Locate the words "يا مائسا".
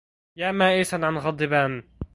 0.35-0.95